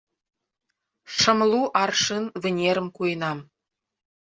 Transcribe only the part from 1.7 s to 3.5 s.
аршын вынерым куэнам